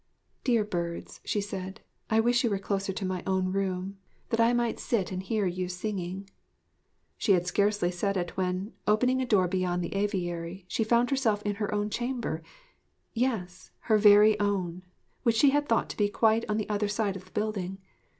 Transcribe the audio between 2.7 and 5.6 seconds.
to my own room, that I might sit and hear